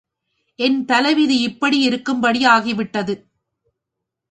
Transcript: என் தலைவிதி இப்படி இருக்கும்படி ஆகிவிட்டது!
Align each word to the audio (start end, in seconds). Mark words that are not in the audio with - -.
என் 0.59 0.79
தலைவிதி 0.85 1.37
இப்படி 1.41 1.79
இருக்கும்படி 1.79 2.45
ஆகிவிட்டது! 2.45 3.15